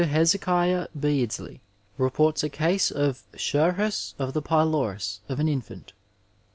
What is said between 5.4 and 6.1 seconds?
Infant.